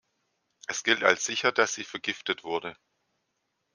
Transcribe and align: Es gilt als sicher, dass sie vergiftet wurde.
Es 0.65 0.83
gilt 0.83 1.03
als 1.03 1.25
sicher, 1.25 1.51
dass 1.51 1.75
sie 1.75 1.83
vergiftet 1.83 2.43
wurde. 2.43 2.75